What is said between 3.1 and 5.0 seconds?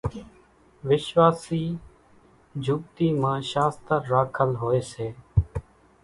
مان شاستر راکل هوئيَ